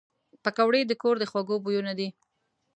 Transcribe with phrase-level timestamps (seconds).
[0.43, 2.07] پکورې د کور د خوږو بویونه دي